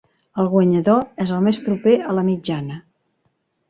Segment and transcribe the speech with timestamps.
[0.43, 2.85] El guanyador és el més proper a la mitjana.